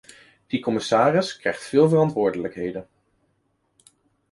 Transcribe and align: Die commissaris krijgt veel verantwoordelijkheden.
Die 0.51 0.61
commissaris 0.61 1.37
krijgt 1.37 1.63
veel 1.63 1.89
verantwoordelijkheden. 1.89 2.87